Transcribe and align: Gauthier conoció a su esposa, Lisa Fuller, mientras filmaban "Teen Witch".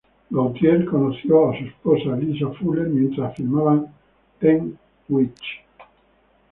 Gauthier 0.31 0.83
conoció 0.85 1.51
a 1.51 1.59
su 1.59 1.65
esposa, 1.65 2.15
Lisa 2.15 2.47
Fuller, 2.59 2.87
mientras 2.87 3.35
filmaban 3.35 3.85
"Teen 4.39 4.75
Witch". 5.09 5.61